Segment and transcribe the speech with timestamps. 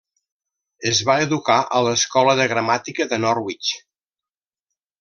[0.91, 3.71] Es va educar a l'escola de gramàtica de Norwich.